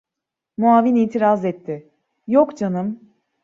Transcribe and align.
Muavin 0.57 0.95
itiraz 0.95 1.45
etti: 1.45 1.91
"Yok 2.27 2.57
canım…" 2.57 2.99